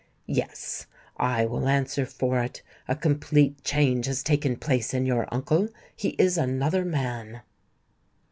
"Yes: 0.33 0.87
I 1.17 1.45
will 1.45 1.67
answer 1.67 2.07
for 2.07 2.39
it! 2.41 2.63
A 2.87 2.95
complete 2.95 3.63
change 3.63 4.07
has 4.07 4.23
taken 4.23 4.55
place 4.55 4.95
in 4.95 5.05
your 5.05 5.31
uncle: 5.31 5.67
he 5.95 6.15
is 6.17 6.39
another 6.39 6.83
man." 6.83 7.41